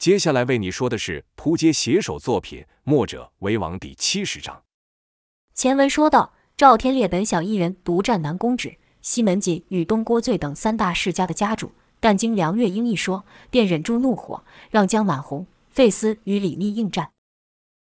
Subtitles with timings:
[0.00, 4.62] 接下来为你说的是扑街写手作品《墨者为王》第七十章。
[5.52, 17.10] 前文说到，赵天烈本想一人独占南宫止、西门锦与东郭醉等三大世家的家主，但经梁月英一说，便忍住怒火，让江满红、费斯与李密应战。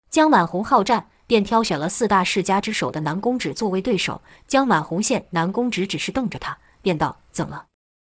[0.09, 4.23] 江满红好战，便挑选了四大世家之首的南宫止作为对手。
[4.47, 7.65] 江满红见南宫止只是瞪着他，便道：“怎么，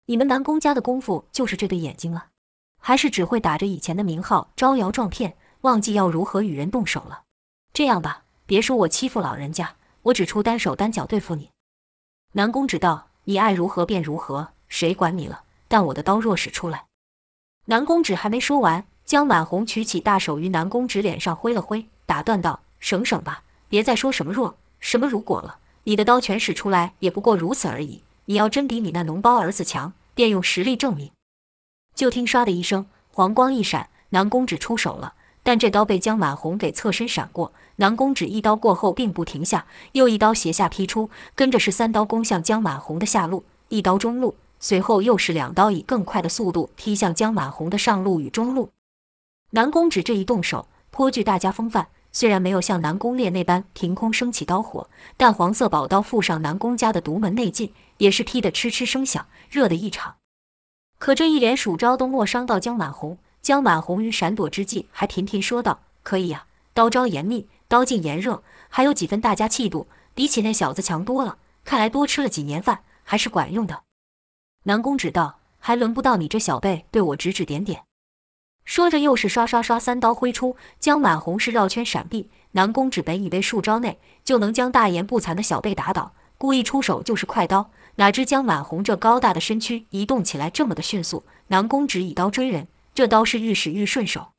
[0.08, 2.30] 你们南宫家的功夫就是这对眼睛了？
[2.80, 7.22] 还是只会打着以前的名号招摇撞骗，忘记要如何与人动手了？
[7.74, 11.52] 这样吧，别说我欺负老人家，我只出单手单脚对付你。”
[12.34, 15.44] 南宫止道：“你爱如何便如何，谁管你了？
[15.68, 16.86] 但我的刀若使出来……”
[17.66, 22.62] 南宫止还没说完，江满红举起大手于南宫止脸上挥了挥，打断道。
[22.80, 25.58] 省省吧，别再说什么若什么如果了。
[25.84, 28.04] 你的刀全使出来，也不过如此而已。
[28.24, 31.12] 你要真比你那脓包儿子强，便用实力证明。
[32.00, 35.16] 就听唰的一声，黄光一闪，南宫止出手了。
[35.44, 37.52] 但这刀被江满红给侧身闪过。
[37.76, 48.70] 南宫止一刀过后，并不停下，又一刀斜下劈出，跟着是三刀攻向江满红的下路，一刀中路，随后又是两刀，以更快的速度劈向江满红的上路与中路。
[49.50, 51.90] 南宫止这一动手，颇具大家风范。
[52.14, 60.16] 虽然没有像南宫烈那般凭空升起刀火，但黄色宝刀附上南宫家的独门内劲，也是劈得哧哧声响，热得异常。
[61.00, 71.38] 可这一连数招都没伤到江满红，江满红于闪躲之际还频频说道：“可以呀，刀招严密，刀劲炎热，还有几分大家气度，比起那小子强多了。
[71.64, 73.84] 看来多吃了几年饭，还是管用的。”
[74.64, 77.84] 南宫止道：“还轮不到你这小辈对我指指点点。”
[78.66, 80.58] 说着，又是刷刷刷三刀挥出。
[80.80, 82.30] 江满红是绕圈闪避。
[82.52, 87.70] 南宫止本以为数招内就能将大言不惭的小辈打倒，故意出手就是快刀。
[87.98, 91.26] 哪知江满红这高大的身躯移动起来这么的迅速。
[91.48, 94.30] 南宫止以刀追人，这刀是愈使愈顺手。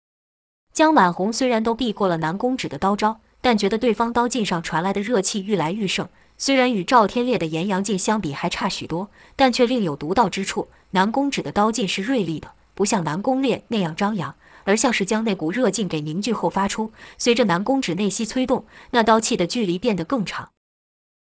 [0.72, 6.08] 江满红虽然都避过了南宫止的刀招，但觉得对方刀劲上传来的热气愈来愈盛。
[6.38, 10.68] 虽然与赵天烈的炎阳劲相比还差许多，但却另有独到之处。
[10.92, 12.52] 南宫止的刀劲是锐利的。
[12.74, 14.34] 不像南宫烈那样张扬，
[14.64, 16.92] 而像是将那股热劲给凝聚后发出。
[17.18, 20.48] 随着南宫止内息催动，那刀气的距离变得更长。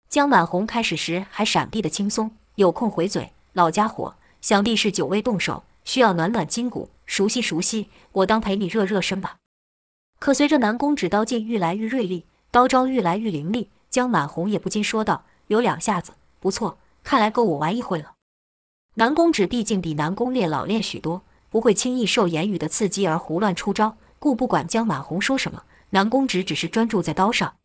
[0.10, 7.90] 江满红开始时还闪避的轻松，有空回嘴：“老家伙，想必是久未动手，需要暖暖筋骨，熟悉熟悉。
[8.14, 9.38] 我当陪你热热身吧。”
[10.20, 18.14] 可随着南宫止刀剑愈来愈锐利，刀招愈来愈凌厉，江满红也不禁说道：“有两下子，不错，看来够我玩一会了。”
[18.96, 21.24] 南宫止毕竟比南宫烈老练许多。
[21.50, 27.56] 不会轻易受言语的刺激而胡乱出招，故不管江满红说什么，南宫止只是专注在刀上。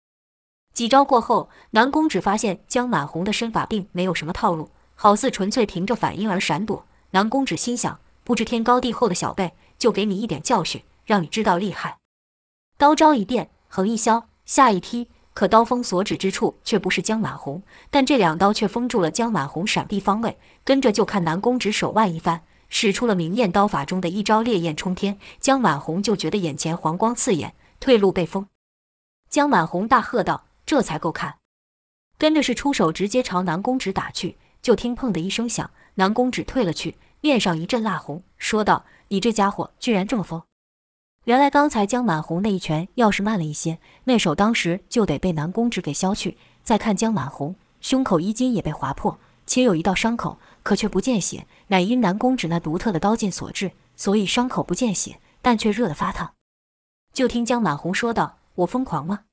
[0.73, 6.87] 几招过后，南宫止发现江满红的身法并没有什么套路，好似纯粹凭着反应而闪躲。
[7.11, 11.99] 南宫止心想：不知天高地厚的小辈，就给你一点教训，让你知道厉害。
[12.79, 20.39] 刀招一变，横一削，下一踢，可刀锋所指之处却不是江满红，但这两刀却封住了江满红闪避方位。
[20.65, 22.43] 跟着就看南宫止手腕一翻。
[22.75, 28.47] 使出了明艳刀法中的一招烈焰冲天，江满红就觉得眼前黄光刺眼，退路被封。
[29.29, 31.37] 江满红大喝道：“这才够看！”
[32.17, 40.43] 跟着是出手直接朝南宫止打去，就听砰的一声响，南宫止退了去，面上一阵蜡红，说道：“你这家伙居然这么疯！”
[41.25, 46.39] 原来刚才江满红那一拳要是慢了一些，那手当时就得被南宫止给削去。
[46.63, 50.39] 再看江满红，胸口衣襟也被划破，且有一道伤口。
[50.63, 56.33] 可却不见血，乃因南宫止那独特的刀劲所致，所以伤口不见血，但却热得发烫。
[57.13, 59.25] 就听江满红说道：“我疯狂吗？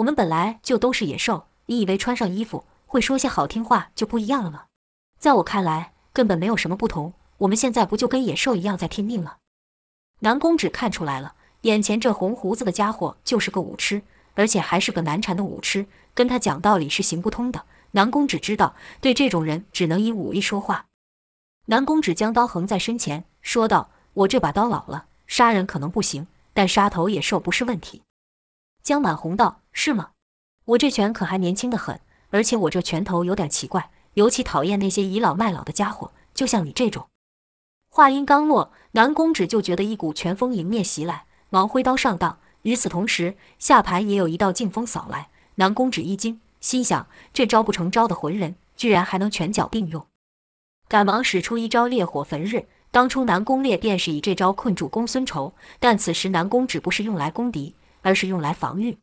[0.00, 4.64] 我们本来就都是野兽，你以为穿上衣服会说些好听话就不一样了吗？
[5.18, 7.12] 在我看来，根本没有什么不同。
[7.38, 9.36] 我们现在不就跟野兽一样在拼命了？”
[10.20, 14.00] 南宫止看出来了，眼前这红胡子的家伙就是个武痴，
[14.34, 15.84] 而且还是个难缠的武痴，
[16.14, 17.66] 跟他讲道理是行不通的。
[17.90, 20.86] 南宫止知道，对这种人只能以武力说话。
[21.66, 28.00] 南宫止将刀横在身前，说道：“我这把刀老了，杀人可能不行，但杀头野兽不是问题。”
[28.82, 30.10] 江满红道：“是吗？
[30.64, 32.00] 我这拳可还年轻得很，
[32.30, 37.06] 而且我这拳头有点奇怪，尤其讨厌那些倚老卖老的家伙，就像你这种。”
[37.90, 42.38] 话音刚落，南宫止就觉得一股拳风迎面袭来，忙挥刀上当。
[42.62, 46.40] 与此同时，下盘也有一道劲风扫来，南宫止一惊。
[46.60, 50.06] 心想：这招不成招的浑人，居然还能拳脚并用，
[50.88, 52.68] 赶忙使出一招烈火焚日。
[52.90, 58.98] 当初南宫烈便是以这招困住公孙仇，但此时南宫止不是用来攻敌，而是用来防御。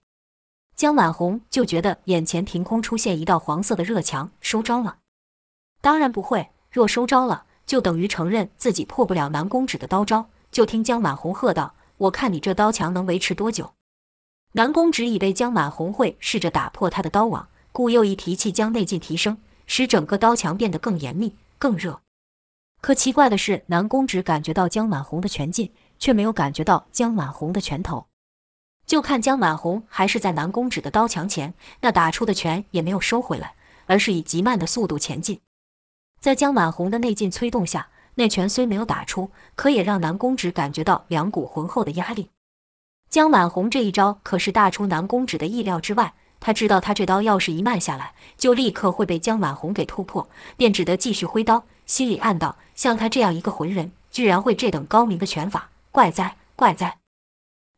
[0.75, 4.99] 江满红就觉得眼前凭空出现一道黄色的热墙，收招了？
[5.81, 10.29] 当然不会，若收招了，就等于承认自己破不了南宫止的刀招。
[10.51, 13.73] 就听江满红喝道：“我看你这刀墙能维持多久？”
[14.53, 22.01] 南宫直以为江满红会试着打破他的刀网，故又一提气将内劲提升，使整个刀墙变得更严密、更热。
[22.81, 28.07] 可奇怪的是，南宫直感觉到江满红的拳劲，却没有感觉到江满红的拳头。
[28.87, 33.55] 就看江满红还是在南宫止的刀墙前，那打出的拳也没有收回来，
[33.85, 35.41] 而是以极慢的速度前进。
[36.21, 42.29] 在江满红的内劲催动下，那拳虽没有打出，可也让南宫止感觉到两股浑厚的压力。
[43.09, 56.96] 江满红这一招可是大出南宫止的意料之外，他知道他这刀要是一慢下来，就立刻会被江满红给突破，便只得继续挥刀，心里暗道：像他这样一个浑人，居然会这等高明的拳法，怪哉怪哉！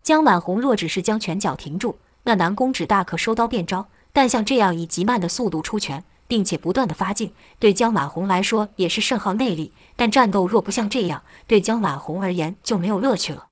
[0.10, 6.04] 江满红若只是将拳脚停住，那南宫直大可收刀变招，但像这样以极慢的速度出拳。
[6.28, 9.72] 并且不断的发劲，对江满红来说也是甚耗内力。
[9.96, 13.50] 但战斗若不像这样，对江满红而言就没有乐趣了。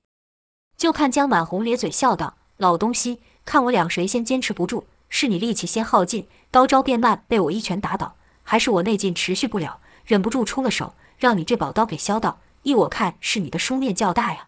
[0.76, 4.82] 就看江满红咧嘴笑道：“老东西，看我俩谁先坚持不住？
[5.08, 12.40] 是你力气先耗尽，刀招变慢，被我一拳打倒，还是我内劲持续不了，忍不住出了手，让你这宝刀给削到？
[12.64, 14.46] 依我看，是你的输面较大呀。”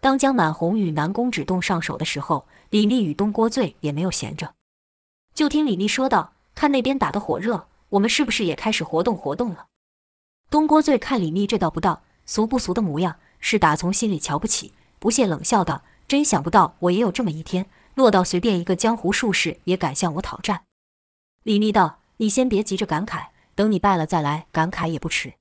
[0.00, 4.54] 当江满红与南宫止动上手的时候，李密与东郭醉也没有闲着。
[5.34, 6.32] 就听李密说道。
[6.54, 9.66] 看那边打得火热，我们是不是也开始活动活动了？
[10.50, 20.64] 东郭醉看李密这道不道俗不俗的模样，是打从心里瞧不起，不屑冷笑道：“真想不到我也有这么一天，落到随便一个江湖术士也敢向我讨战。”
[21.44, 25.34] 李密道：“你先别急着感慨，等你败了再来感慨也不迟。”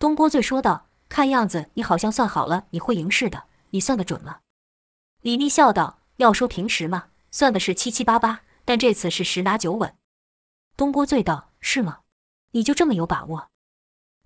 [0.00, 4.40] 东郭醉说道：“看样子你好像算好了你会赢似的，你算得准吗。”
[5.22, 9.94] 李密笑道：“要说平时嘛，算的是七七八八，但这次是十拿九稳。”
[10.76, 12.00] 东郭醉道：“是吗？
[12.52, 13.48] 你就这么有把握？”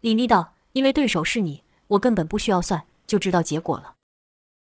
[0.01, 3.95] 李密道：“因为对手是你，我根本不需要算，就知道结果了。”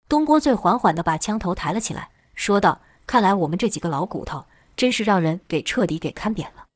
[0.08, 4.46] 东郭醉缓缓地把枪头抬了起来，说道：“看来我们这几个老骨头，
[4.76, 6.66] 真是让人给彻底给看扁了。”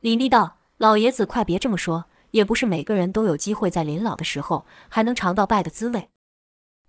[0.00, 6.08] 李密道：“老爷子，快别这么说，也不是每个人都有机会在临老的时候还能尝到败的滋味。”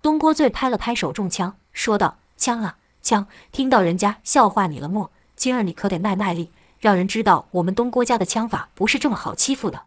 [0.02, 5.12] 东郭醉拍了拍手中枪，说道：“枪啊枪，听到人家笑话你了么？
[5.36, 6.52] 今儿你可得卖卖力。”
[6.82, 9.86] 让人知道我们东郭家的枪法不是这么好欺负的。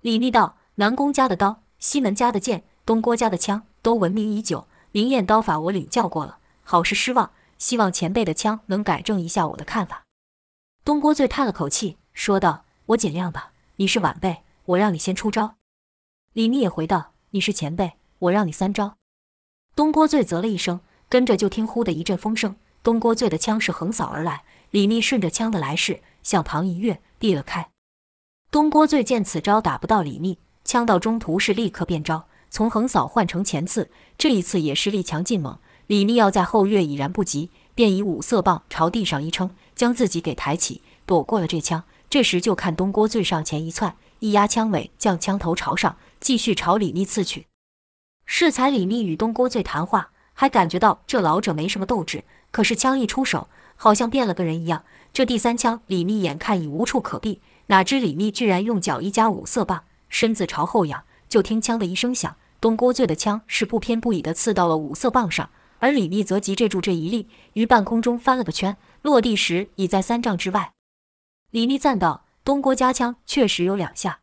[0.00, 4.66] 李密道：“南宫家的刀，西门家的剑，东郭家的枪，都闻名已久。
[4.92, 7.32] 灵验刀法我领教过了，好是失望。
[7.58, 10.04] 希望前辈的枪能改正一下我的看法。”
[10.82, 13.52] 东郭醉叹了口气，说道：“我尽量吧。
[13.76, 15.56] 你是晚辈，我让你先出招。”
[16.32, 18.96] 李密也回道：“你是前辈，我让你三招。”
[19.76, 24.42] 东郭醉啧了一声，跟着就听呼的一阵风声，东郭醉的枪是横扫而来。
[24.70, 27.68] 李密顺着枪的来势，向旁一跃，避了开。
[28.50, 33.90] 东郭醉见此招打不到李密，枪到中途是立刻变招，从横扫换成前刺。
[34.16, 35.58] 这一次也是力强劲猛，
[35.88, 41.84] 李密要在后跃已然不及，便以五色棒朝地上一撑，将自己给抬起，躲过了这枪。
[42.08, 47.44] 这时就看东郭醉上前一窜，一压枪尾，将枪头朝上，继续朝李密刺去。
[48.26, 53.48] 适才李密与东郭醉谈话，还感觉到这老者没什么斗志，可是枪一出手。
[53.78, 54.84] 好像变了个人一样。
[55.12, 70.72] 这第三枪，李密眼看已无处可避，哪知李密居然用脚一夹五色棒，身子朝后仰，就听“枪”的一声响，东郭醉的枪是不偏不倚地刺到了五色棒上，而李密则急借住这一力，于半空中翻了个圈，落地时已在三丈之外。
[71.50, 74.20] 李密赞道：“东郭家枪确实有两下。”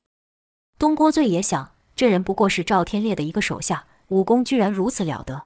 [0.79, 5.45] 东郭醉也想，这人不过是赵天烈的一个手下，武功居然如此了得。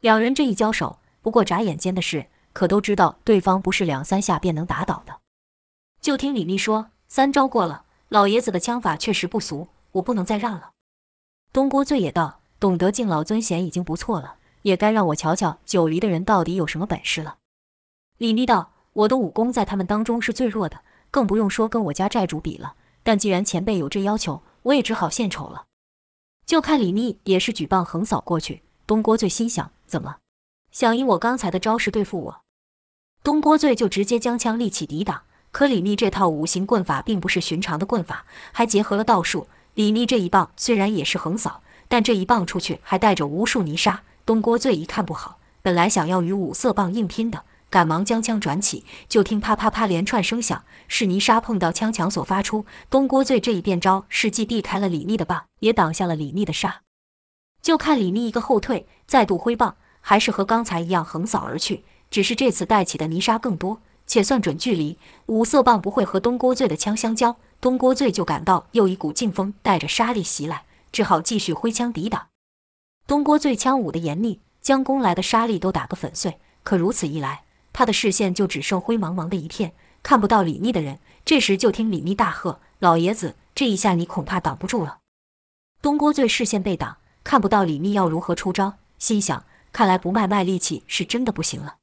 [0.00, 2.26] 两人这一交手，不过眨眼间的事。
[2.54, 5.20] 可都知道对方不是两三下便能打倒的。
[6.00, 10.72] 就听李密说：“三招过了，老爷子的枪法确实不俗，我不能再让了。”
[11.52, 17.36] 东郭醉也道：“懂得敬老尊贤已经不错了，也该让我瞧瞧九黎的人到底有什么本事了。”
[18.18, 20.80] 李密道：“我的武功在他们当中是最弱的，
[21.12, 22.74] 更不用说跟我家寨主比了。
[23.04, 25.66] 但既然前辈有这要求，我也只好献丑了。”
[26.48, 28.62] 就看李密也是举棒横扫过去。
[28.86, 30.16] 东郭醉心想：怎么
[30.72, 32.40] 想以我刚才的招式对付我？
[33.22, 39.46] 东郭醉就直接将枪立起抵挡，可李密这套五行棍法并不是寻常的棍法，还结合了道术。
[39.74, 44.02] 李密这一棒虽然也是横扫，但这一棒出去还带着无数泥沙。
[44.24, 52.64] 东郭醉一看不好，本来想要与五色棒硬拼的，赶忙将枪转起，就听啪啪啪连串声响，是泥沙碰到枪墙所发出。
[52.88, 56.82] 东郭醉这一变招是既避开了李密的棒，也挡下了李密的沙。
[57.60, 61.84] 就看李密一个后退，再度挥棒，还是和刚才一样横扫而去。
[62.10, 64.96] 只是这次带起的泥沙更多，且算准距离，
[65.26, 67.36] 五色棒不会和东郭醉的枪相交。
[67.60, 72.28] 东郭醉就感到又一股劲风带着沙粒袭来，只好继续挥枪抵挡。
[73.06, 76.38] 东郭醉枪舞的严密，将攻来的沙粒都打个粉碎。
[76.62, 77.42] 可如此一来，
[77.78, 80.98] 他的视线就只剩灰茫茫的一片，看不到李密的人。
[81.24, 84.98] 这时，就听李密大喝：“老爷子，这一下你恐怕挡不住了！”
[85.80, 91.76] 东郭醉视线被挡，看不到李密要如何出招，心想：看来不卖卖力气是真的不行了。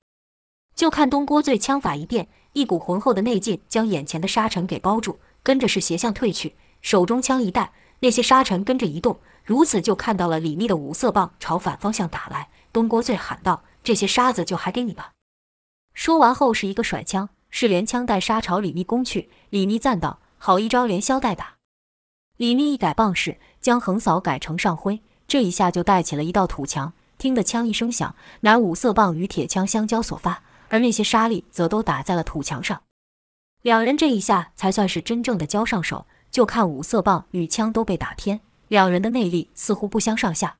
[0.75, 7.71] 就看东郭醉枪法一变，一股浑厚的内劲将眼前的沙尘给包住，跟着是斜向退去，手中枪一带，
[8.01, 12.49] 那些沙尘跟着移动，如此就看到了李密的五色棒朝反方向打来。
[12.73, 15.11] 东郭醉喊道：“这些沙子就还给你吧！”
[15.95, 19.29] 说完后是一个甩枪，是连枪带沙朝李密攻去。
[19.49, 21.55] 李密赞道：“好一招连削带打。”
[22.37, 26.93] 李密一改棒式，将横扫改成上挥，这一下就带起了一道土墙。
[27.17, 32.83] 听得枪一声响，乃五色棒与铁枪相交所发，而那些沙粒则都打在了土墙上。
[33.61, 36.05] 两人这一下才算是真正的交上手。
[36.29, 40.57] 就看五色棒与枪都被打偏，两人的内力似乎不相上下。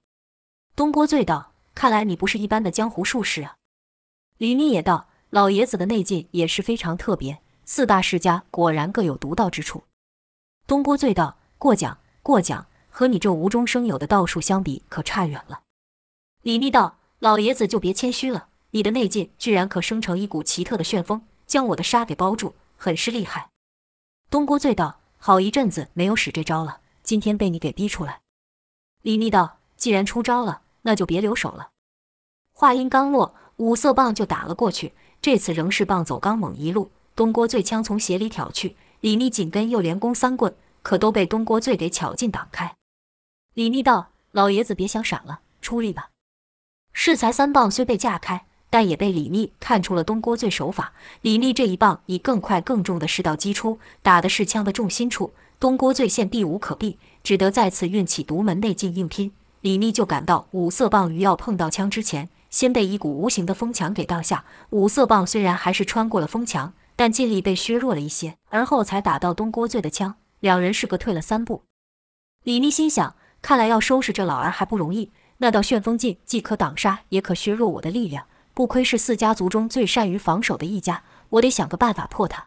[0.74, 3.56] 东郭醉道：“看来你不是一般的江湖术士啊。”
[4.40, 9.84] 李密也道：“老爷子的内劲也是非常特别，四大世家果然各有独到之处。”
[10.66, 11.36] 东郭醉道。
[11.58, 15.64] 过奖，过奖，和你这无中生有的道术相比，可差远了。
[16.44, 23.50] 李密道：“老爷子就别谦虚了，你的内劲居然可生成一股奇特的旋风，将我的沙给包住，很是厉害。”
[24.32, 28.22] 东郭醉道：“好一阵子没有使这招了，今天被你给逼出来。”
[29.04, 31.72] 李密道：“既然出招了，那就别留手了。”
[32.54, 34.94] 话音刚落，五色棒就打了过去。
[35.26, 40.56] 这次仍是棒走刚猛一路，东郭醉枪从鞋里挑去，李密紧跟又连攻三棍。
[40.84, 42.76] 可都被东郭醉给巧劲挡开。
[43.56, 46.10] 李密道：“老爷子别想闪了，出力吧。”
[46.94, 50.94] 适才三棒虽被架开，但也被李密看出了东郭醉手法。
[51.24, 55.34] 李密这一棒以更快更重的势道击出，打的是枪的重心处。
[55.60, 59.32] 东郭醉现避无可避，只得再次运起独门内劲硬拼。
[59.62, 64.46] 李密就感到五色棒于要碰到枪之前，先被一股无形的风墙给挡下。
[64.70, 70.16] 五色棒虽然还是穿过了风墙，但劲力被削弱了一些，而后才打到东郭醉的枪。
[70.40, 71.64] 两人是各退了三步，
[72.44, 75.12] 李密心想：看来要收拾这老儿还不容易。
[75.40, 78.26] 那道旋风劲既可挡杀，也可削弱我的力量。
[78.54, 82.46] 不亏是四家族中最善于防守的一家，我得想个办法破它。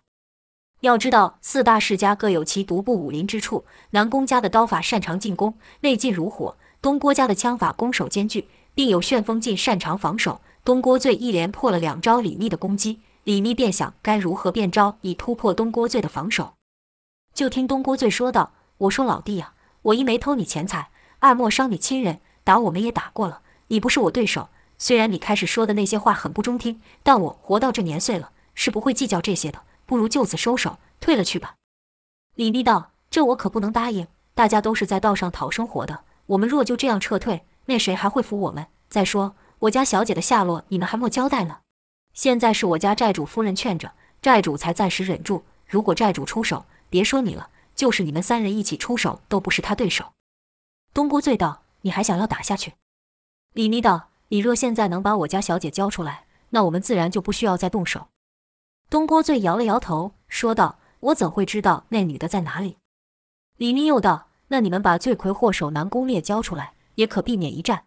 [0.80, 3.66] 要知道，四大世家各有其独步武林之处。
[3.90, 8.48] 南宫家的刀法擅长进攻，内劲如火；东郭家的枪法攻守兼具，
[8.78, 10.40] 并有旋风劲擅长防守。
[10.64, 16.54] 东郭醉一连破了两招李密的攻击，李密便想该如何变招以突破东郭醉的防守。
[17.34, 24.48] 就听东郭醉说道：“我说老弟呀、我一没偷你钱财，二莫伤你亲人，打我们也打过了，你不是我对手。
[24.78, 29.62] 虽然你开始说的那些话很不中听，但我活到这年岁了，是不会计较这些的。
[29.86, 31.56] 不如就此收手，退了去吧。”
[32.36, 34.06] 李密道：“这我可不能答应。
[34.34, 38.66] 大家都是在道上讨生活的，我们若就这样撤退，那谁还会服我们？
[38.88, 41.60] 再说我家小姐的下落，你们还没交代呢。
[42.14, 45.44] 现在是我家债主夫人劝着，债主才暂时忍住。
[45.66, 50.12] 如果债主出手，”别说你了，就是你们三人一起出手，都不是他对手。
[50.94, 52.72] 东郭醉道：“你还想要打下去？”
[53.52, 58.08] 李妮道：“你若现在能把我家小姐交出来，那我们自然就不需要再动手。”
[58.88, 62.78] 东郭醉摇了摇头，说道：“我怎会知道那女的在哪里？”
[63.58, 67.86] 李妮又道：“那你们把罪魁祸首南宫烈交出来，也可避免一战。”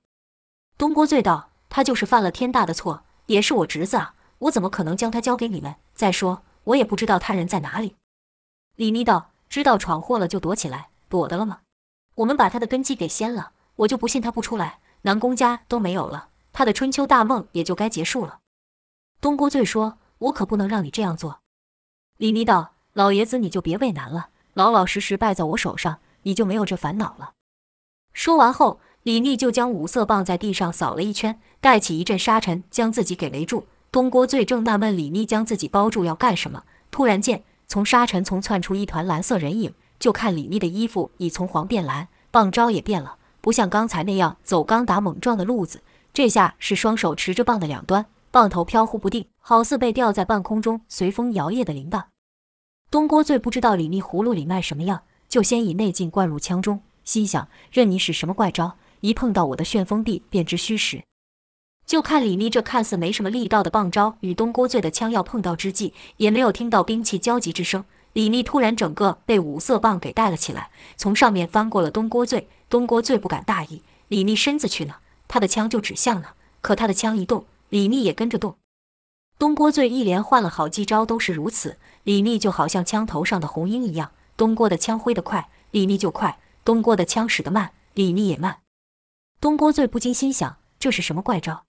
[0.80, 5.76] 东郭醉道：“他就是犯了天大的错，也是我侄子啊，我怎么可能将他交给你们？
[5.94, 7.96] 再说，我也不知道他人在哪里。”
[8.78, 11.60] 李密道：“知道闯祸了就躲起来，躲得了吗？
[12.16, 14.80] 我们把他的根基给掀了，我就不信他不出来。
[15.04, 18.40] 南宫家都没有了，他的春秋大梦也就该结束了。”
[19.22, 21.42] 东郭醉说：“我可不能让你这样做。”
[22.18, 27.34] 李密道：“老爷子你就别为难了，老老实实败在我手上，你就没有这烦恼了。”
[28.14, 33.66] 说完后，李密就将五色棒在地上扫了一圈，带起一阵沙尘将自己给围住。
[33.92, 37.44] 东郭醉正纳闷李密将自己包住要干什么，突然间。
[37.68, 45.82] 从沙尘丛窜出一团蓝色人影，就看李密的衣服已从黄变蓝，棒招也变了，不像刚才那样走刚打猛撞的路子，
[46.12, 52.04] 这下是双手持着棒的两端，棒头飘忽不定，好似被吊在半空中随风摇曳的铃铛。
[52.90, 61.04] 东郭醉不知道李密葫芦里卖什么药，就先以内劲灌入枪中，心想任你使什么怪招，一碰到我的旋风臂便知虚实。
[61.86, 67.84] 就看李密这看似没什么力道的棒招与东郭醉的枪要碰到之际，也没有听到兵器交击之声。
[68.14, 72.48] 李密突然整个被五色棒给带了起来，从上面翻过了东郭醉。
[72.70, 76.34] 东郭醉不敢大意，李密身子去哪，他的枪就指向哪。
[76.62, 78.56] 可他的枪一动，李密也跟着动。
[79.38, 84.12] 东郭醉一连换了好几招都是如此，李密就好像枪头上的红缨一样。
[84.38, 88.60] 东郭的枪挥得快，李密就快；东郭的枪使得慢，李密也慢。
[89.42, 91.66] 东郭醉不禁心想：这是什么怪招？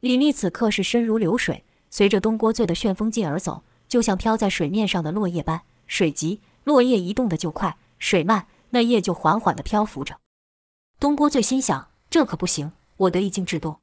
[0.00, 5.62] 李密此刻是身如流水，随着东郭醉的旋风劲而走，就像飘在水面上的落叶般。
[5.86, 10.16] 水急，落叶移动的就快；水慢，那叶就缓缓地漂浮着。
[10.98, 13.78] 东郭醉心想：这可不行，我得一静制动，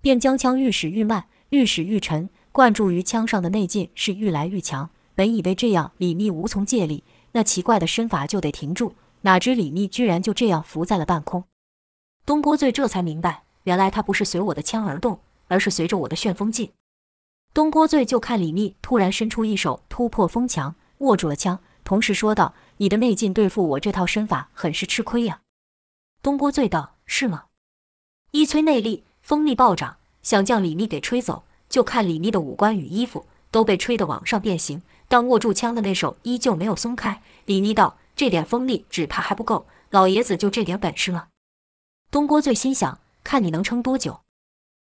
[0.00, 4.88] 便将枪愈使愈慢，愈使愈沉，灌注于枪上的内劲是愈来愈强。
[5.14, 11.44] 本以为这样李密无从借力，那奇怪的身法就得停住，哪知李密居然就这样浮在了半空。
[12.30, 15.18] 东郭醉这才明白，原来他不是随我的枪而动，
[15.48, 16.70] 而是随着我的旋风劲。
[17.52, 25.40] 东郭醉就看李密突然伸出一手突破风墙，握住了枪，同时说道：“你的内劲对付我这套身法很是吃亏呀。”
[26.22, 27.46] 东郭醉道：“是吗？”
[28.30, 31.42] 一催内力，风力暴涨，想将李密给吹走。
[31.68, 37.20] 就看李密的五官与衣服都被吹得往上变形，但握住枪的那手依旧没有松开。
[37.46, 41.29] 李密道：“这点风力只怕还不够，老爷子就这点本事了。”
[42.10, 44.20] 东郭醉心想：“看你能撑多久。”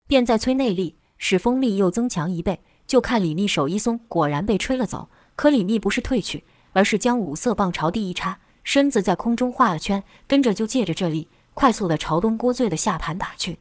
[0.07, 2.61] 便再催内力，使风力又增强一倍。
[2.87, 5.09] 就看李密手一松，果然被吹了走。
[5.35, 13.59] 可李密不是退去，而是将五色棒朝地一插，身子在空中画了圈，跟着就借着这力，快速的朝东郭醉的下盘打去。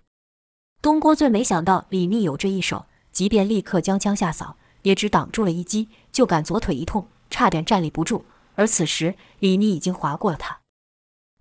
[0.82, 2.86] 东郭醉没想到李密有这一手。
[3.12, 8.26] 即便立刻将枪下扫，也只挡住了一击，就感左腿一痛，差点站立不住。
[8.56, 10.60] 而此时李密已经划过了他，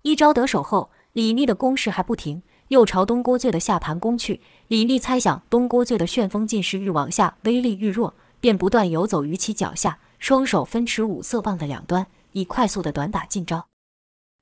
[0.01, 4.41] 一招得手后，李密的攻势还不停，又朝东郭醉的下盘攻去。
[4.67, 13.67] 李密猜想东郭醉的旋风劲势愈往下，威力愈弱，便不断游走于其脚下，双手分持五色棒的两端，以快速的短打近招。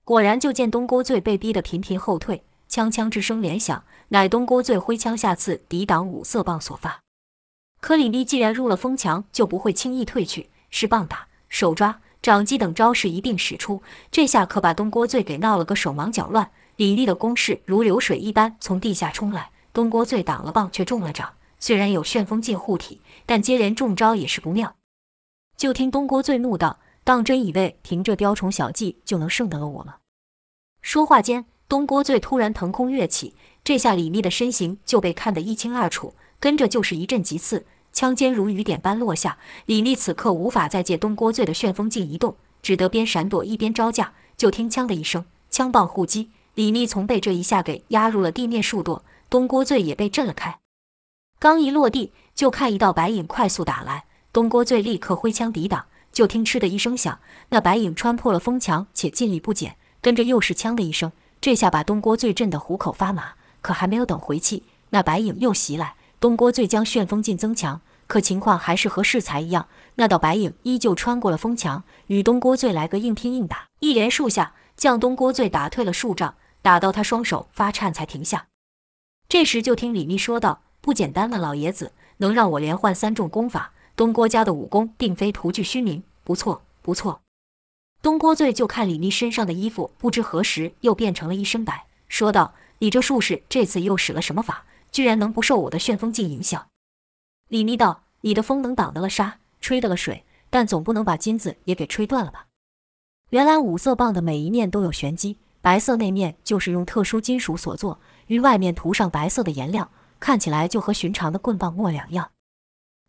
[0.04, 7.02] 果然，就见东郭醉被逼得频频后退，枪枪之声连响，乃东郭醉挥枪下刺抵挡五色棒所发。
[7.82, 13.84] 可李密既然入了风墙，就不会轻易退去，是棒打、手抓、掌击等招式一并使出。
[14.10, 16.50] 这下可把东郭醉给闹了个手忙脚乱。
[16.76, 21.34] 李密的攻势如流水一般从地下冲来，东郭醉挡了棒却中了掌。
[21.60, 24.76] 虽然有旋风镜护体，但接连中招也是不妙。
[25.56, 29.96] 就听东郭醉怒道：“当真以为凭这雕虫小技就能胜得了我吗？”
[30.82, 37.66] 说话间，东郭醉突然腾空跃起，这下李密的身形就被看得一清二楚，跟着就是一阵急刺。
[37.94, 44.14] 枪尖如雨点般落下，李密此刻无法再借东郭醉的旋风镜移动，只得边闪躲一边招架。
[44.36, 50.60] 就听“枪”的一声，枪棒互击，李密从被这一下给压入了地面数垛，东郭醉也被震了开。
[51.40, 55.86] 刚一落地，就看一道白影快速打来，东郭醉立刻挥枪抵挡。
[56.12, 57.18] 就听“嗤”的一声响，
[57.50, 59.78] 那白影穿破了风墙，且劲力不减。
[60.00, 61.12] 跟着又是“枪”的一声，
[61.42, 63.34] 这下把东郭醉震得虎口发麻。
[63.62, 64.62] 可还没有等回气，
[64.92, 65.96] 那白影又袭来。
[66.20, 69.68] 东郭醉将旋风劲增强，可情况还是和适才一样。
[69.96, 78.48] 那道白影依旧穿过了风墙，与东郭醉来个硬拼硬打，一连数下，将东郭醉打退了数丈，打到他双手发颤才停下。
[79.30, 87.22] 这时就听李密说道：“不简单了，老爷子能让我连换三种功法，东郭家的武功并非徒具虚名，不错不错。”
[88.02, 96.68] 东郭醉就看李密身上的衣服，不知何时又变成了一身白，说道：“你这术士这次又使了什么法？”居然能不受我的旋风劲影响？
[97.50, 102.46] 李密道：“你的风能挡得了沙，吹得了水，但总不能把金子也给吹断了吧？”
[103.32, 112.32] 原来五色棒的每一面都有玄机，白色那面就是用特殊金属所做，于外面涂上白色的颜料，看起来就和寻常的棍棒末两样。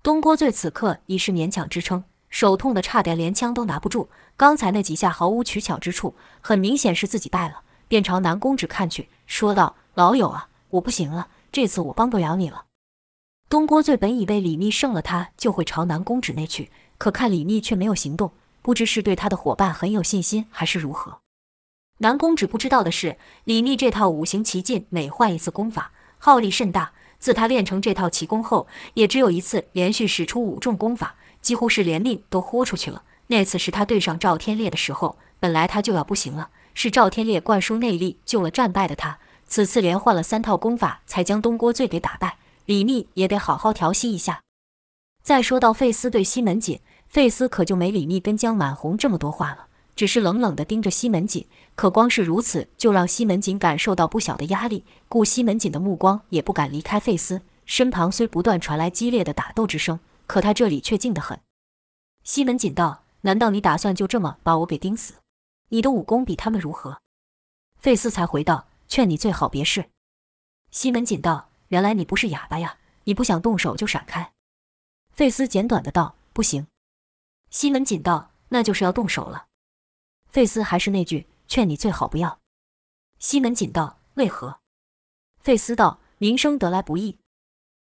[0.04, 4.08] 东郭醉此刻已是勉强支撑，手痛得差点连枪都拿不住。
[4.36, 12.66] 刚才那几下毫无取巧之处，很明显是自己败了，便朝南宫止看去，说道：“老友啊，我不行了。”这次我帮不了你了。
[13.48, 18.30] 东郭醉本以为李密胜了他，就会朝南宫止那去，可看李密却没有行动，
[18.62, 21.18] 不知是对他的伙伴很有信心，还是如何。
[21.98, 26.92] 南宫止不知道的是，李密这套五行奇劲，每换一次功法，耗力甚大。
[27.20, 33.04] 自他练成这套奇功后，也只有一次连续使出五种功法，几乎是连命都豁出去了。
[33.28, 39.18] 那次是他对上赵天烈的时候，本来他就要不行了，是赵天烈灌输内力救了战败的他。
[39.46, 42.38] 此次连换了三套功法，才将东郭醉给打败。
[42.66, 44.40] 李密也得好好调息一下。
[45.22, 51.46] 再说到费斯对西门锦，费斯可就没李密跟江满红这么多话了，只是冷冷地盯着西门锦。
[51.74, 57.42] 可光是如此，就让西门锦感受到不小的压力，故西门锦的目光也不敢离开费斯。
[57.66, 61.40] 身旁虽不断传来激烈的打斗之声，可他这里却静得很。
[62.22, 65.14] 西门锦道：“难道你打算就这么把我给盯死？
[65.70, 67.00] 你的武功比他们如何？”
[67.80, 68.68] 费斯才回道。
[68.86, 69.86] 劝你最好别试。
[70.70, 72.76] 西门锦道：“原来你不是哑巴呀！
[73.04, 74.32] 你不想动手就闪开。”
[75.10, 76.66] 费斯简短的道：“不行。”
[77.50, 79.46] 西门锦道：“那就是要动手了。”
[80.34, 82.40] 费斯还是那句：“劝你最好不要。”
[83.20, 84.58] 西门锦道：“为何？”
[85.38, 87.20] 费斯道：“名声得来不易。”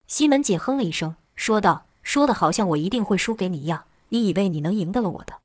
[0.08, 5.40] 西门锦哼了一声，说道：“说的好像我一定会输给你一样，你以为你能赢得了我的？”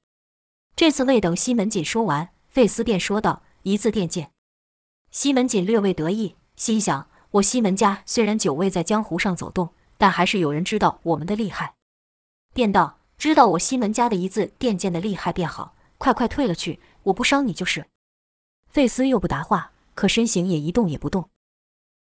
[0.76, 4.32] 这次未等西门锦说完，费斯便说道：“一字电剑。”
[5.12, 11.76] 西门锦略微得意，心想：我西门家虽然久未在江湖上走动，但还是有人知道我们的厉害。
[12.56, 17.88] 便道：“知道我西门家的一字电剑的厉害便好，快快退了去，我不伤你就是。”
[18.70, 21.30] 费斯又不答话，可身形也一动也不动。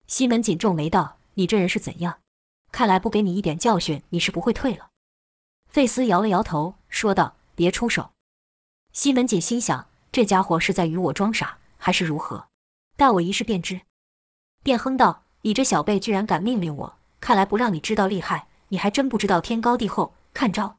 [0.06, 2.20] 西门锦皱眉道：“你这人是怎样？
[2.72, 4.90] 看来不给你一点教训，你是不会退了。”
[5.68, 8.10] 费斯摇了摇头，说道：“别出手。”
[8.92, 12.48] 西门锦心想：这家伙是在与我装傻，还是如何？
[12.96, 13.80] 待我一试便知。
[14.62, 20.14] 便哼道：“你这小辈居然敢命令我，看来不让你知道厉害，你还真不知道天高地厚。
[20.32, 20.78] 看招！”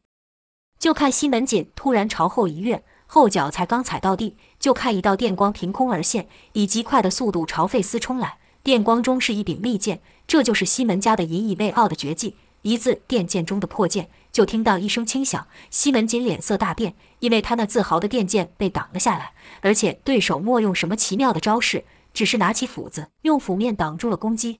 [0.79, 2.83] 就看西门锦突然朝后一跃。
[3.07, 8.37] 后脚才刚踩到地，就看一道电光凭空而现，以极快的速度朝费斯冲来。
[8.63, 14.09] 电光中是一柄利剑，这就是西门家的引以为傲的绝技——一字电剑中的破剑。
[14.31, 24.59] 就听到一声轻响，西门锦脸色大变，因为他那自豪的电剑被挡了下来，而且对手莫用什么奇妙的招式，只是拿起斧子，用斧面挡住了攻击。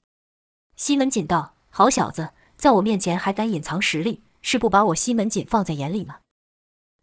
[0.77, 6.17] 西门锦道：“好小子，在我面前还敢隐藏实力，是不把我西门锦放在眼里吗？”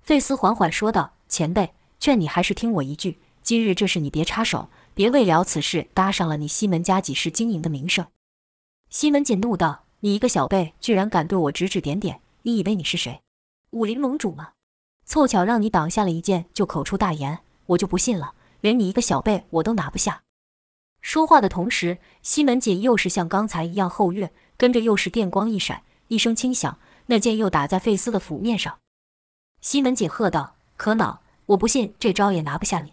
[0.03, 1.15] 费斯缓缓说道。
[1.33, 8.07] 前辈，劝你还是听我一句，今日这事你别插手，别为了此事搭上了你西门家几世经营的名声。
[8.91, 13.23] 西门锦怒道：“你一个小辈，居然敢对我指指点点，你以为你是谁？
[13.71, 14.51] 武林盟主吗？
[15.07, 20.25] 凑巧让你挡下了一剑，就口出大言，我就不信了，连你一个小辈我都拿不下。”
[21.01, 28.81] 说话的同时，西门锦又是像刚才一样后跃，跟着又是电光一闪，一声轻响，那剑又打在费斯的斧面上。
[29.63, 32.93] 西门锦喝道：“可恼！”我不信这招也拿不下你。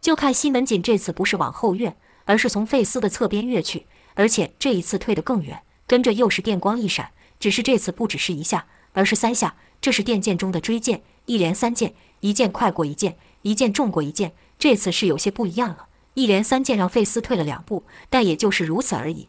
[0.00, 5.62] 就看西门锦这次不是往后跃，而是从费斯的侧边跃去，而且这一次退得更远。
[5.86, 9.56] 跟着又是电光一闪，只是这次不只是一下，而是三下。
[9.80, 14.32] 这是电剑中的追剑，一连三剑，一剑快过一剑，一剑重过一剑。
[14.58, 19.28] 这次是有些不一样了，一连三剑让费斯退了两步，但也就是如此而已。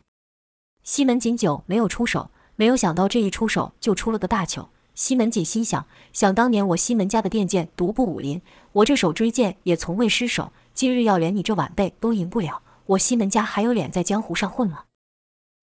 [0.84, 4.70] 西门锦久没有出手，没有想到这一出手就出了个大糗。
[4.96, 10.54] 西门锦心想：想当年我西门家的电剑独步武林，我这手追剑也从未失手。
[10.74, 14.86] 今日要连你这晚辈都赢不了，我西门家还有脸在江湖上混吗？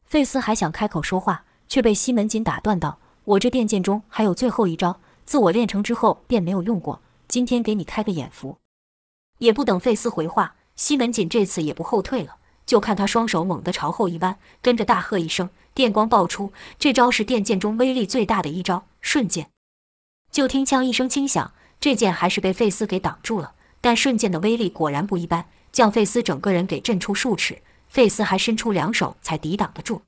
[0.05, 7.01] 费斯还想开口说话，却被西门锦打断道：“我这电剑中还有最后一招，自我练成之后便没有用过。
[7.27, 8.59] 今天给你开个眼福。”
[9.38, 12.37] 也不等费斯回话，西门锦这次也不后退了。
[12.66, 16.53] 就看他双手猛地朝后一弯，跟着大喝一声，电光爆出。
[16.79, 19.48] 这招是电剑中威力最大的一招——瞬间。
[20.31, 23.53] 就听“锵”一声轻响，这剑还是被费斯给挡住了。
[23.81, 27.59] 但瞬间的威力果然不一般，将费斯整个人给震出数尺。
[27.88, 30.03] 费斯还伸出两手才抵挡得住。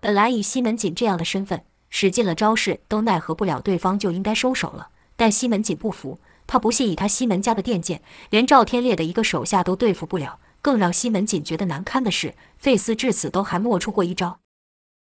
[0.00, 4.88] 本来以西门锦这样的身份，使尽了招式都奈何不了对方，就应该收手了。
[5.16, 10.38] 但西门锦不服，他不信以他西门家的电剑，连赵天烈的一个手下都对付不了。
[10.68, 14.40] 更让西门锦觉得难堪的是，费斯至此都还没出过一招。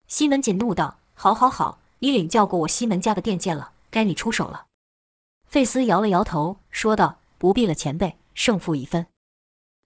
[0.06, 4.66] 西门锦怒道：“好，好，好，你领教过我西门家的电剑了，该你出手了。”
[5.50, 9.08] 费斯摇了摇头，说道：“不必了，前辈，胜负已分。”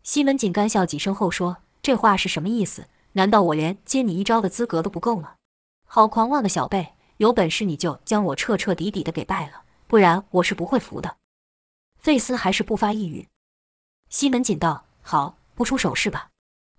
[0.05, 2.89] 西门锦干笑几声后说：“这话是什么意思？
[3.13, 5.37] 难道我连接你一招的资格都不够吗？
[5.87, 11.17] 好狂妄的小辈，有本事你就将我彻彻底底的给败了，不然我是不会服的。”
[11.99, 13.27] 费斯还是不发一语。
[14.11, 16.31] 西门锦道：“好。”不出手是吧？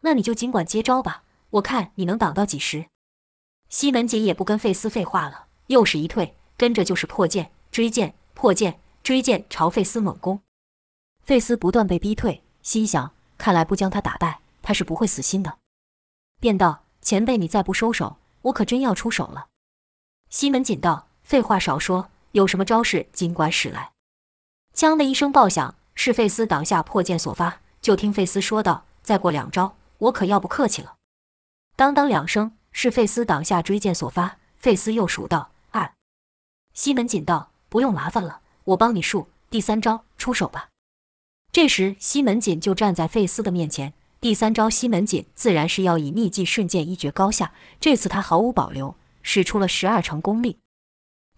[0.02, 2.88] 那你就尽管接招吧，我看你能挡到几时。
[3.69, 10.41] 西门锦也不跟费斯废话了，又是一退，跟着就是破剑、追剑、破剑、追剑，朝费斯猛攻。
[11.24, 15.60] 费斯不断被逼退，心想：看来不将他打败，他是不会死心的。
[16.41, 19.48] 便道：“前辈，你再不收手，我可真要出手了。”
[20.30, 23.93] 西门锦道：“废话少说，有什么招式尽管使来。”
[24.76, 27.62] 锵的一声爆响，是费斯挡下破剑所发。
[27.84, 30.96] 就听费斯说道：“再过两招，我可要不客气了。”
[31.76, 34.38] 当当两声，是费斯挡下追剑所发。
[34.58, 35.93] 费斯又数道：“二。”
[36.74, 39.28] 西门锦道：“不用麻烦了，我帮你数。
[39.50, 40.69] 第三招，出手吧。”
[41.52, 43.93] 这时，西门锦就站在费斯的面前。
[44.22, 47.52] 第三招，西门锦自然是要以秘技瞬剑一决高下。
[47.82, 50.60] 这次他毫无保留，使出了十二成功力。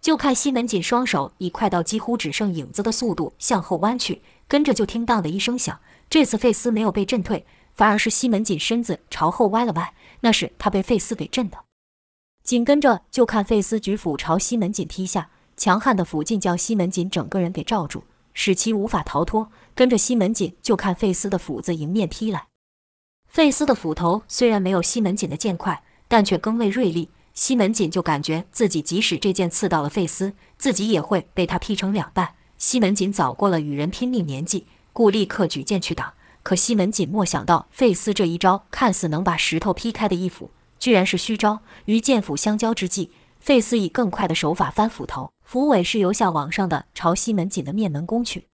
[0.00, 5.80] 就看西门锦双手以快到几乎只剩影子的速度向后弯去，跟着就听“当”的一声响。
[6.08, 11.58] 这次费斯没有被震退，反而是西门锦身子朝后歪了歪，那是他被费斯给震的。
[12.42, 19.50] 紧跟着就看费斯举斧朝西门锦劈下，强悍的斧劲将西门锦整个人给罩住，使其无法逃脱。
[19.74, 22.46] 跟着西门锦就看费斯的斧子迎面劈来，
[23.26, 27.10] 费斯的斧头虽然没有西门锦的剑快，但却更为锐利。
[27.34, 32.36] 西门锦就感觉自己即使这剑刺到了费斯，自己也会被他劈成两半。
[32.56, 34.66] 西门锦早过了与人拼命年纪，
[34.96, 36.14] 故立刻举剑去挡。
[36.42, 41.60] 可西门锦莫想到，费斯这一招看似能把石头劈开的一斧，居然是虚招。
[41.84, 48.46] 于剑斧相交之际，费斯以更快的手法翻斧头，斧尾是由下往上的朝西门锦的面门攻去。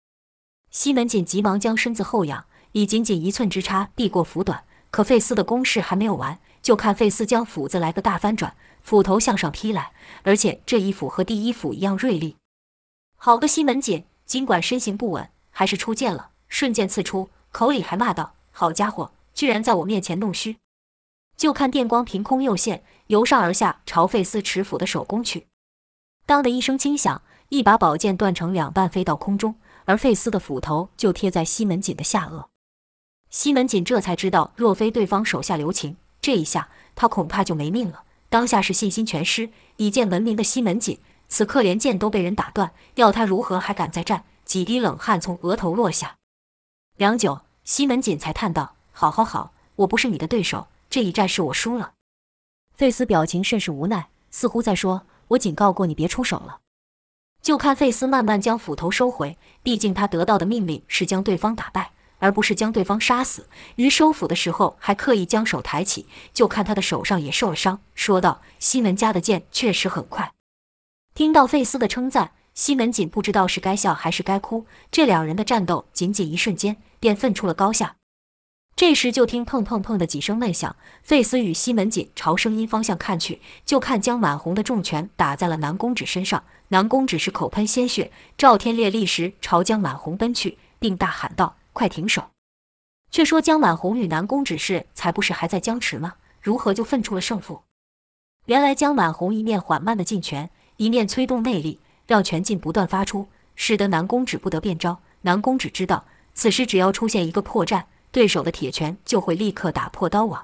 [0.72, 4.64] 西门锦急忙将身子后仰，以仅仅一寸之差避过斧短。
[4.90, 9.92] 可费斯的攻势还没有完，就看费斯将斧子来个大翻转，斧头向上劈来，
[10.24, 12.38] 而且这一斧和第一斧一样锐利。
[13.16, 15.30] 好个西门锦，尽管身形不稳，
[15.62, 20.58] 还是出剑了，瞬间刺出，口里还骂道：“好家伙，居然在我面前弄虚！”
[21.38, 25.46] 就看电光凭空又现，由上而下朝费斯持斧的手攻去。
[26.26, 29.54] 当的一声轻响，一把宝剑断成两半飞到空中，
[29.86, 32.48] 而费斯的斧头就贴在西门锦的下颚。
[33.30, 38.02] 西门锦这才知道，若非对方手下留情，这一下他恐怕就没命了。
[38.30, 40.98] 当下是信心全失，以剑闻名的西门锦，
[41.28, 44.24] 此刻连剑都被人打断，要他如何还敢再战？
[44.46, 46.18] 几滴冷汗从额头落下。
[46.98, 51.94] 良久，西门锦才叹道：“好好好，我不是你的对手，这一战是我输了。”
[52.76, 56.60] 费斯表情甚是无奈，似乎在说：“我警告过你，别出手了。”
[57.42, 61.92] 就看费斯慢慢将斧头收回，毕竟他得到的命令是将对方打败。
[62.22, 63.48] 而不是将对方杀死。
[63.78, 70.32] 于收斧的时候，还刻意将手抬起，就看他的手上也受了伤，说道：“西门家的剑确实很快。”
[71.16, 74.66] 听到费斯的称赞，西门锦不知道是该笑还是该哭。
[74.92, 77.96] 这两人的战斗仅仅一瞬间，便分出了高下。
[78.76, 88.12] 这时，就听砰砰砰的几声闷响，费斯与西门锦朝声音方向看去，就看江满红的重拳打在了南宫止身上，南宫止是口喷鲜血。
[88.38, 91.58] 赵天烈立时朝江满红奔去，并大喊道。
[91.74, 92.32] 快停手！
[93.12, 96.16] 却说江满红与南宫止是才不是还在僵持吗？
[96.42, 97.62] 如何就分出了胜负？
[98.46, 101.80] 原来江满红一面缓慢的进拳，一面催动内力，
[102.12, 105.00] 让拳劲不断发出，使得南宫止不得变招。
[105.22, 110.44] 南宫止知道，此时只要出现一个破绽，对手的铁拳就会立刻打破刀网。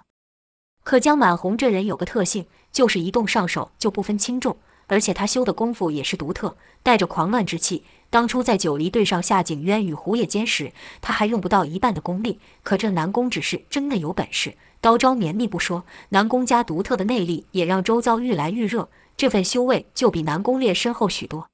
[0.85, 7.83] 可江满红这人有个特性，就是一动上手就不分轻重，而且他修的功夫也是独特，带着狂乱之气。
[8.09, 12.39] 当初在九黎对上夏景渊与胡野间时，他还用不到一半的功力。
[12.63, 21.49] 可这南宫只是真的有本事，刀招绵密不说，南宫家独特的内力也让周遭愈来愈热，这份修为就比南宫烈深厚许多。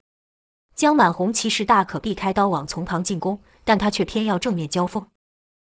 [0.76, 5.08] 江满红其实大可避开刀网从旁进攻，但他却偏要正面交锋。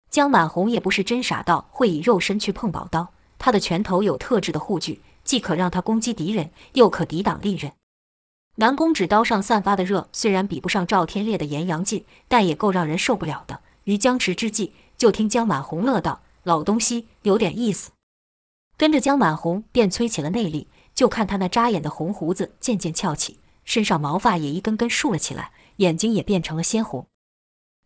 [0.09, 7.73] 江满红也不是真傻到会以肉身去碰宝刀，他的拳头有特制的护具，既可让他攻击敌人，又可抵挡利刃。
[8.57, 13.61] 南宫指刀上散发的热虽然比不上赵天烈的炎阳劲，但也够让人受不了的。
[13.83, 17.91] 于僵持之际，就听江满红乐道：“老东西有点意思。”
[18.79, 27.07] 跟着江满红便催起了内力，就看他那扎眼的红胡子渐渐翘起，身上毛发也一根根竖了起来，眼睛也变成了鲜红。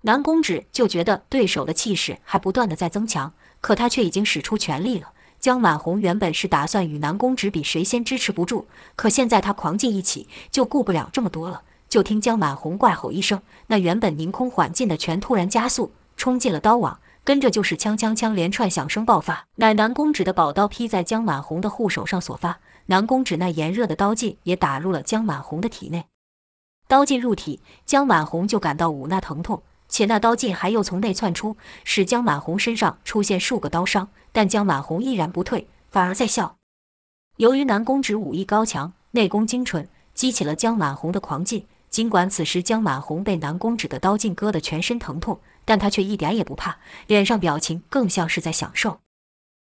[0.02, 5.12] 南宫止就觉得对手的气势还不断的在增强，可他却已经使出全力了。
[5.40, 11.62] 江满红原本是打算与南宫止比谁先支持不住，可现在他狂劲一起，就顾不了这么多了。
[11.88, 19.46] 就听江满红怪吼一声，那原本凌空缓进的拳突然加速，冲进了刀网，跟着就是枪枪枪连串响声爆发。
[19.56, 26.06] 乃南宫止的宝刀劈在江满红的护手上所发，南宫止那炎热的刀劲也打入了江满红的体内。
[26.86, 29.62] 刀劲入体，江满红就感到五那疼痛。
[29.90, 36.56] 且那刀劲还又从内窜出，使江满红身上出现数个刀伤，但江满红依然不退，反而在笑。
[37.36, 41.66] 由于南宫止武艺高强，内功精纯，激起了江满红的狂劲。
[41.88, 49.00] 尽管此时江满红被南宫止的刀劲割得全身疼痛，但他却一点也不怕，脸上表情更像是在享受。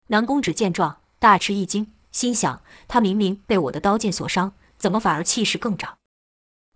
[0.06, 5.98] 南宫止见状，大吃一惊，心想：他明明被我的刀剑所伤，怎么反而气势更长？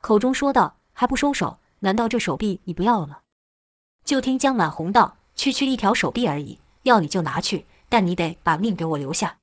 [0.03, 1.61] 口中说道：“还不收手？
[1.79, 3.21] 难道这手臂你不要了吗？”
[4.05, 9.39] 就听江满红道：“区区一条手臂而已，要你就拿去，但你得把命给我留下。”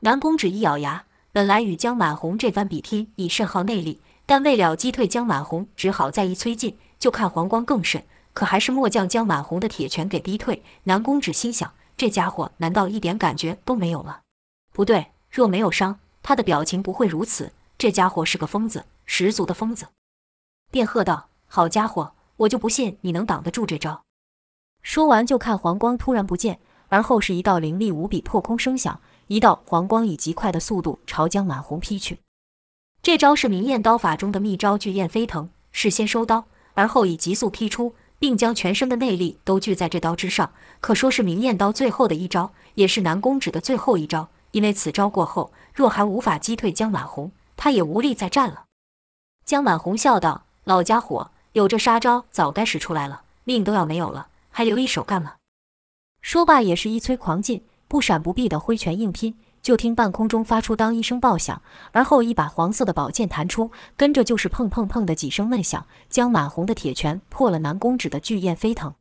[0.00, 10.62] 南宫止一咬牙，本来与江满红这番比拼已甚耗内力，但为了击退江满红，只好再一催劲，就看黄光更甚，可还是末将江满红的铁拳给逼退。
[10.82, 14.20] 南宫止心想：这家伙难道一点感觉都没有了？
[14.72, 17.50] 不对，若没有伤，他的表情不会如此。
[17.76, 19.88] 这家伙是个疯子，十足的疯子。
[20.70, 24.04] 便喝道：“好家伙！”我就不信你能挡得住这招。
[24.80, 32.20] 说完，就看黄光突然不见，而后是一道凌厉无比破空声响，一道黄光以极快的速度朝江满红劈去。
[33.02, 36.44] 这招是明艳刀法中的秘招“聚焰飞腾”，事先收刀，
[36.74, 40.52] 而后以急速劈出，并将全身的内力都聚在这刀之上。
[40.80, 44.28] 可说是明艳刀最后的一招，也是南宫止的最后一招。
[44.54, 48.66] 因为此招过后，若还无法击退江满红，他也无力再战了。
[49.44, 55.34] 江满红笑道：“老家伙，有这杀招，早该使出来了，命都要没有了，还留一手干嘛？”
[56.22, 59.36] 说罢，也是一催狂劲，不闪不避的挥拳硬拼。
[59.60, 65.84] 就听半空中发出当一声爆响，而后一把黄色的宝剑弹出，跟着就是砰砰砰的几声闷响。
[66.08, 68.94] 江满红的铁拳破了南宫止的巨焰飞腾。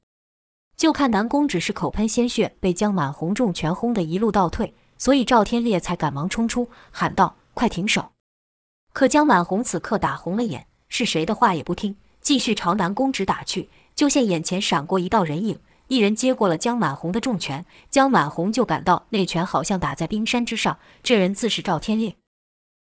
[0.75, 8.11] 就看南宫止是口喷鲜血，被江满红重拳轰得一路倒退，所以赵天烈才赶忙冲出，喊道：“快停手！”
[8.93, 13.69] 可江满红此刻打红了眼，是谁的话也不听，继续朝南宫直打去。
[13.93, 15.59] 就见眼前闪过一道人影。
[15.89, 20.79] 一人接过了江满红的重拳，江满红就感到那拳好像打在冰山之上。
[21.03, 22.15] 这人自是赵天烈，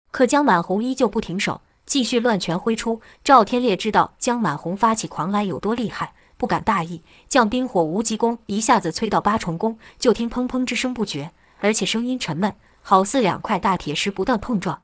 [0.10, 3.02] 可江满红依旧不停手，继续乱拳挥出。
[3.26, 9.78] 赵天烈知道江满红发起狂来有多厉害，不敢大意，将冰火无极功一下子催到八重功。
[10.00, 14.82] 就听砰砰之声不绝，而且声音沉闷，好似两块大铁石不断碰撞。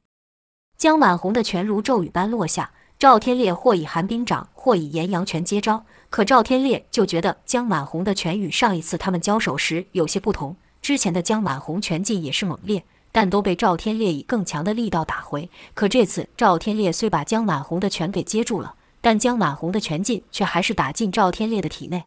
[0.77, 5.86] 江满红的拳如骤雨般落下，赵天烈或以寒冰掌，或以炎阳拳接招。
[6.10, 10.55] 可赵天烈就觉得江满红的拳与上一次他们交手时有些不同。
[10.81, 15.49] 之前的江满红拳劲也是猛烈，但都被赵天烈以更强的力道打回。
[15.73, 22.05] 可这次赵天烈虽把江满红的拳给接住了，但江满红的拳劲却还是打进赵天烈的体内。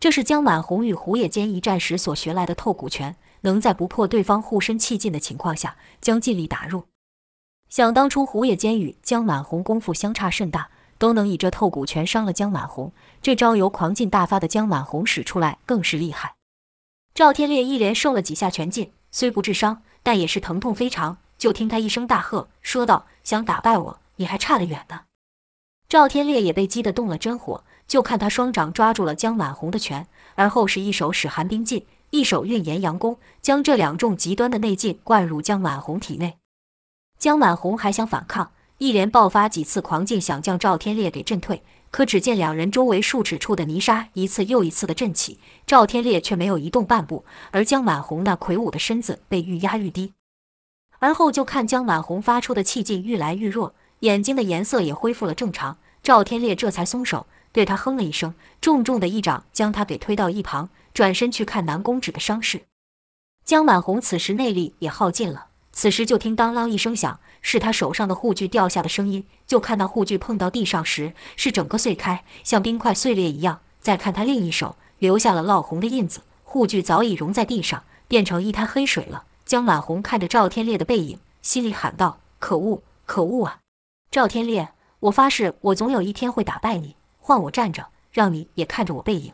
[0.00, 6.84] 这是江满红与胡野间一战时所学来的透骨拳，能在不破对方护身气劲的情况下，将劲力打入。
[7.70, 10.68] 想当初胡野间与江满红功夫相差甚大。
[10.96, 16.36] 都能以这透骨拳伤了江满红，这招由狂劲大发的江满红使出来更是厉害。
[17.12, 21.18] 赵天烈一连受了几下拳劲，虽不致伤，但也是疼痛非常。
[21.36, 25.02] 就听他一声大喝，说道：“想打败我，你还差得远呢。”
[25.90, 36.36] 赵天烈也被激得动了真火，就看他双掌抓住了江满红的拳，而后是一手使寒冰劲，一手运炎阳功，将这两种极端的内劲灌入江满红体内。
[37.18, 38.52] 江满红还想反抗。
[38.78, 50.12] 一连爆发几次狂劲，想将赵天烈给震退，可只见两人周围数尺处的泥沙一次又一次的震起，赵天烈却没有移动半步，而江满红那魁梧的身子被愈压愈低。
[51.00, 62.62] 而后就看江满红发出的气劲愈来愈弱，眼睛的颜色也恢复了正常，赵天烈这才松手，对他哼了一声，重重的一掌将他给推到一旁，转身去看南宫止的伤势。
[63.44, 65.48] 江满红此时内力也耗尽了。
[65.72, 69.26] 此时就听当啷一声响，是他手上的护具掉下的声音。
[69.44, 73.60] 就看那护具碰到地上时，是整个碎开，像冰块碎裂一样。
[73.80, 79.24] 再看他另一手，留下了烙红的印子，护具早已融在地上，变成一滩黑水了。
[79.44, 83.58] 江满红看着赵天烈的背影，心里喊道：“可恶，可恶啊！
[84.10, 86.94] 赵天烈，我发誓，我总有一天会打败你。
[87.18, 89.32] 换我站着，让你也看着我背影。”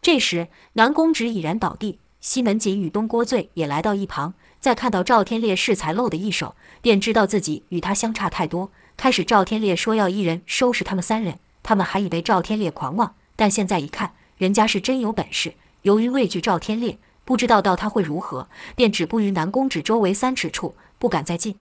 [0.00, 4.34] 这时，南宫芷已然倒地，西门锦与东郭醉也来到一旁。
[4.60, 8.70] 再看到赵天烈适才露的一手，便知道自己与他相差太多。
[8.96, 15.54] 开始赵天烈说要一人收拾他们三人，他们还以为赵天烈狂妄，但现在一看，人家是真有本事。
[15.82, 21.56] 由于畏惧赵天烈，不知道到他会如何，便止步于南宫止周围三尺处，不敢再进。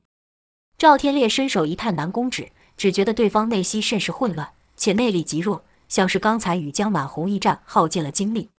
[0.80, 8.50] 赵天烈伸手一探南宫止，只觉得对方内息甚是混乱，且内力极弱，像是刚才与江满红一战耗尽了精力。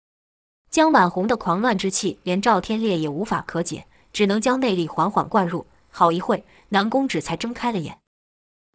[0.71, 3.87] 江满红的狂乱之气，连赵天烈也无法可解。
[4.11, 8.01] 只能将内力缓缓灌入，好一会，南宫止才睁开了眼。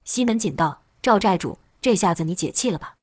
[0.05, 2.95] 西门锦道：“赵寨主，这下子你解气了吧？”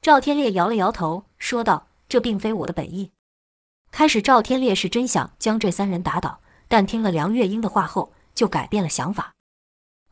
[0.00, 3.10] 赵天烈摇了摇头，说道：“这并非我的本意。”
[3.90, 9.32] 开始，赵天烈是真想将这三人打倒，但听了梁月英的话后，就改变了想法。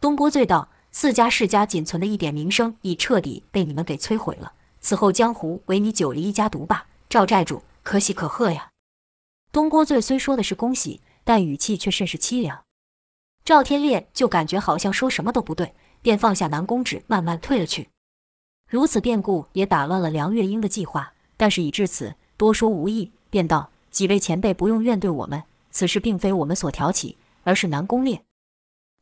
[0.01, 4.53] 东郭醉道：“四家世家仅存的一点名声，已彻底被你们给摧毁了。
[4.81, 6.87] 此后江湖唯你九黎一家独霸。
[7.09, 8.71] 赵寨主，可喜可贺呀！”
[9.51, 11.03] 东郭醉虽说的是恭喜。
[11.27, 12.65] 但语气却甚是凄凉，
[13.47, 17.89] 赵天烈就感觉好像说什么都不对，便放下南宫芷，慢慢退了去。
[18.69, 28.23] 如此变故也打乱了梁月英的计划，但是已至此，多说无益，便道：“几位前辈不用怨对我们，此事并非我们所挑起，而是南宫烈。”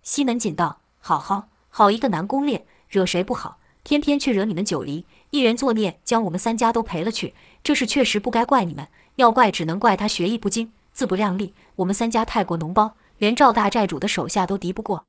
[0.05, 7.33] 西门锦道：“好好好一个南宫烈，惹谁不好，偏偏却惹你们九黎一人作孽，将我们三家都赔了去。
[7.65, 15.07] 这事确实不该怪你们，要怪只能怪他学艺不精。”自不量力，我们三家太过脓包，连赵大寨主的手下都敌不过。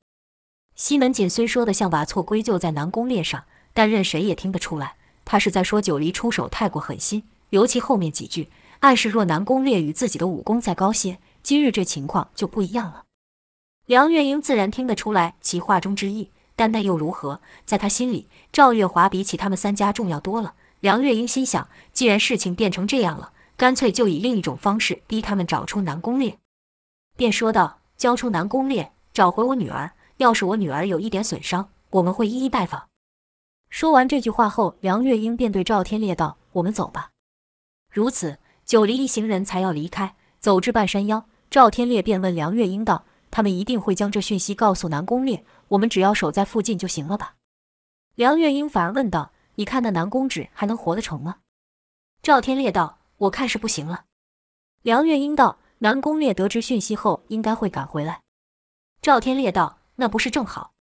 [0.76, 3.44] 西门锦虽说的像把错归咎在南宫烈上，
[3.74, 4.96] 但任谁也听得出来，
[5.26, 7.24] 他是在说九黎出手太过狠心。
[7.50, 8.50] 尤其后面几句，
[8.80, 13.04] 暗示若南宫烈与自己的武功再高些，今日这情况就不一样了。
[13.86, 17.42] 梁月英自然听得出来其话中之意，但那又如何？
[17.66, 20.56] 在他心里，赵月华比起他们三家重要多了。
[20.80, 23.32] 梁月英心想，既然事情变成这样了。
[23.56, 26.40] 干脆就以另一种方式逼他们找出南宫烈，
[27.16, 29.92] 便说道：“交出南宫烈，找回我女儿。
[30.18, 32.90] 要是我女儿有一点损伤，我们会一一拜访。”
[33.70, 37.12] 说完这句话后，梁月英便对赵天烈道：“我们走吧。”
[37.94, 47.34] 如此，九黎一行人才要离开，走至半山腰，赵天烈便问梁月英道：“他们一定会将这讯息告诉南宫烈，我们只要守在附近就行了吧？”
[48.14, 51.38] 梁月英反而问道：“你看那南宫止还能活得成吗？”
[52.22, 54.06] 赵天烈道：“我看是不行了。”
[54.84, 58.22] 梁月英道：“南宫烈得知讯息后，应该会赶回来。”
[59.02, 60.74] 赵天烈道：“那不是正好？”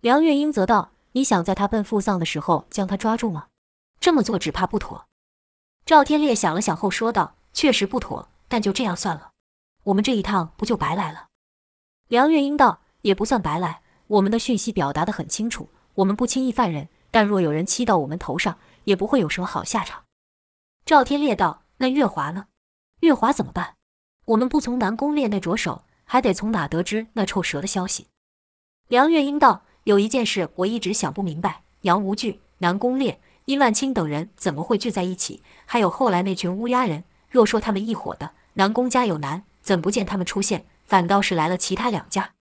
[0.00, 0.92] 梁月英则道。
[1.16, 3.46] 你想在他奔赴丧的时候将他抓住吗？
[4.00, 5.06] 这么做只怕不妥。
[5.86, 9.30] 赵天烈想了想后说道：“确实不妥，但就这样算了。
[9.84, 11.28] 我们这一趟不就白来了？”
[12.08, 20.04] 梁月英道：“也不算白来，我们的讯息表达得很清楚，我们不轻易犯人，但若有人欺到我们头上，也不会有什么好下场。”
[20.84, 22.46] 赵天烈道：“那月华呢？
[23.00, 23.76] 月华怎么办？
[24.26, 28.06] 我们不从南宫烈那着手，还得从哪得知那臭蛇的消息？”
[28.88, 29.62] 梁月英道。
[29.84, 35.42] 有一件事我一直想不明白：杨无惧、南宫烈、殷万清等人怎么会聚在一起？
[35.66, 40.64] 还有后来那群乌鸦人，若说他们一伙的，南宫家有难，怎不见他们出现？
[40.84, 42.33] 反倒是来了其他两家？